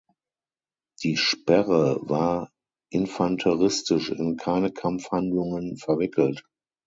[1.03, 2.51] Die Sperre war
[2.89, 6.43] infanteristisch in keine Kampfhandlungen verwickelt.